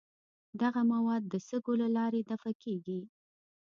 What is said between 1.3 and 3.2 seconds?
سږو له لارې دفع کیږي.